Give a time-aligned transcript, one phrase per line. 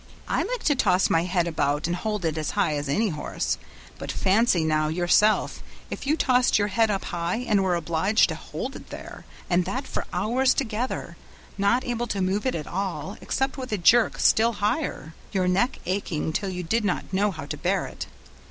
[0.27, 3.59] "I like to toss my head about and hold it as high as any horse;
[3.99, 8.33] but fancy now yourself, if you tossed your head up high and were obliged to
[8.35, 11.17] hold it there, and that for hours together,
[11.55, 15.77] not able to move it at all, except with a jerk still higher, your neck
[15.85, 18.07] aching till you did not know how to bear it.